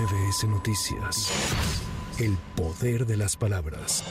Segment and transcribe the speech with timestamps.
[0.00, 1.30] MBS Noticias.
[2.18, 4.02] El poder de las palabras.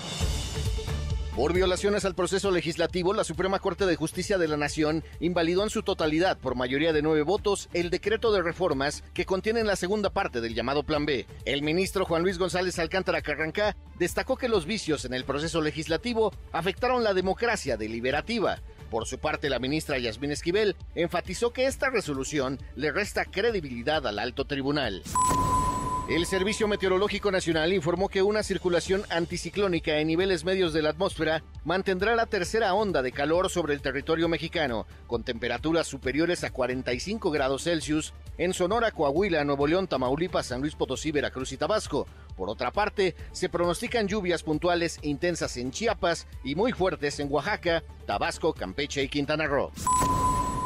[1.36, 5.72] Por violaciones al proceso legislativo, la Suprema Corte de Justicia de la Nación invalidó en
[5.72, 10.12] su totalidad, por mayoría de nueve votos, el decreto de reformas que contiene la segunda
[10.12, 11.26] parte del llamado Plan B.
[11.46, 16.32] El ministro Juan Luis González Alcántara Carrancá destacó que los vicios en el proceso legislativo
[16.52, 18.60] afectaron la democracia deliberativa.
[18.92, 24.20] Por su parte, la ministra Yasmín Esquivel enfatizó que esta resolución le resta credibilidad al
[24.20, 25.04] alto tribunal.
[26.10, 31.44] El Servicio Meteorológico Nacional informó que una circulación anticiclónica en niveles medios de la atmósfera
[31.66, 37.30] mantendrá la tercera onda de calor sobre el territorio mexicano, con temperaturas superiores a 45
[37.30, 42.08] grados Celsius en Sonora, Coahuila, Nuevo León, Tamaulipas, San Luis Potosí, Veracruz y Tabasco.
[42.36, 47.84] Por otra parte, se pronostican lluvias puntuales intensas en Chiapas y muy fuertes en Oaxaca,
[48.08, 49.72] Tabasco, Campeche y Quintana Roo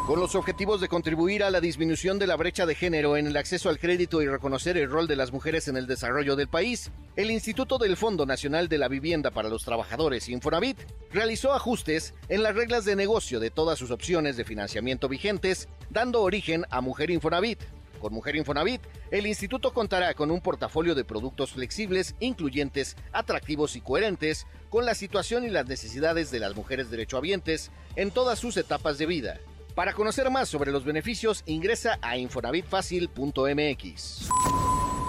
[0.06, 3.38] con los objetivos de contribuir a la disminución de la brecha de género en el
[3.38, 6.92] acceso al crédito y reconocer el rol de las mujeres en el desarrollo del país,
[7.16, 10.78] el Instituto del Fondo Nacional de la Vivienda para los Trabajadores Infonavit
[11.12, 16.22] realizó ajustes en las reglas de negocio de todas sus opciones de financiamiento vigentes, dando
[16.22, 17.62] origen a Mujer Infonavit.
[18.02, 23.82] Con Mujer Infonavit, el instituto contará con un portafolio de productos flexibles, incluyentes, atractivos y
[23.82, 28.98] coherentes con la situación y las necesidades de las mujeres derechohabientes en todas sus etapas
[28.98, 29.40] de vida.
[29.76, 34.30] Para conocer más sobre los beneficios, ingresa a infonavitfacil.mx.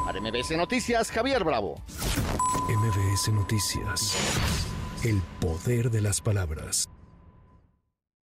[0.06, 1.82] Para MBS Noticias, Javier Bravo.
[2.68, 4.16] MBS Noticias.
[5.02, 6.88] El poder de las palabras.